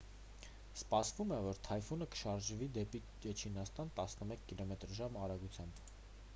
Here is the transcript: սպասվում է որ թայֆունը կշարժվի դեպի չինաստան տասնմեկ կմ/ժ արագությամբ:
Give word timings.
սպասվում 0.79 1.33
է 1.35 1.37
որ 1.47 1.59
թայֆունը 1.67 2.07
կշարժվի 2.15 2.69
դեպի 2.79 3.03
չինաստան 3.43 3.95
տասնմեկ 4.01 4.45
կմ/ժ 4.53 5.11
արագությամբ: 5.27 5.83